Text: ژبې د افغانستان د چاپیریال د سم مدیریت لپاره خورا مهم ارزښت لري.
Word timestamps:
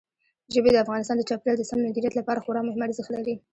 ژبې 0.53 0.69
د 0.71 0.77
افغانستان 0.85 1.15
د 1.17 1.23
چاپیریال 1.29 1.57
د 1.59 1.63
سم 1.69 1.79
مدیریت 1.87 2.13
لپاره 2.19 2.41
خورا 2.43 2.61
مهم 2.67 2.81
ارزښت 2.83 3.09
لري. 3.13 3.35